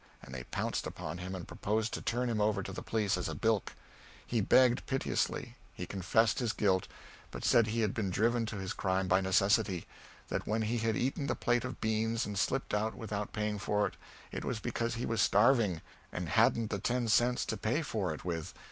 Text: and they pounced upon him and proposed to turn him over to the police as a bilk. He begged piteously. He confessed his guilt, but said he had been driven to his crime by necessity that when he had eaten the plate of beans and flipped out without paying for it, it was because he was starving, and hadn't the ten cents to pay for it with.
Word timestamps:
and 0.23 0.33
they 0.33 0.43
pounced 0.45 0.87
upon 0.87 1.19
him 1.19 1.35
and 1.35 1.47
proposed 1.47 1.93
to 1.93 2.01
turn 2.01 2.27
him 2.27 2.41
over 2.41 2.63
to 2.63 2.71
the 2.71 2.81
police 2.81 3.17
as 3.17 3.29
a 3.29 3.35
bilk. 3.35 3.73
He 4.25 4.41
begged 4.41 4.87
piteously. 4.87 5.57
He 5.75 5.85
confessed 5.85 6.39
his 6.39 6.53
guilt, 6.53 6.87
but 7.29 7.45
said 7.45 7.67
he 7.67 7.81
had 7.81 7.93
been 7.93 8.09
driven 8.09 8.47
to 8.47 8.55
his 8.55 8.73
crime 8.73 9.07
by 9.07 9.21
necessity 9.21 9.85
that 10.29 10.47
when 10.47 10.63
he 10.63 10.79
had 10.79 10.97
eaten 10.97 11.27
the 11.27 11.35
plate 11.35 11.63
of 11.63 11.79
beans 11.79 12.25
and 12.25 12.39
flipped 12.39 12.73
out 12.73 12.95
without 12.95 13.31
paying 13.31 13.59
for 13.59 13.85
it, 13.85 13.93
it 14.31 14.43
was 14.43 14.59
because 14.59 14.95
he 14.95 15.05
was 15.05 15.21
starving, 15.21 15.81
and 16.11 16.29
hadn't 16.29 16.71
the 16.71 16.79
ten 16.79 17.07
cents 17.07 17.45
to 17.45 17.55
pay 17.55 17.83
for 17.83 18.11
it 18.11 18.25
with. 18.25 18.55